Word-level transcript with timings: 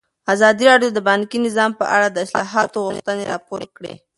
ازادي 0.33 0.63
راډیو 0.71 0.89
د 0.93 0.99
بانکي 1.09 1.37
نظام 1.47 1.71
په 1.79 1.85
اړه 1.95 2.07
د 2.11 2.17
اصلاحاتو 2.25 2.79
غوښتنې 2.85 3.23
راپور 3.31 3.61
کړې. 3.77 3.93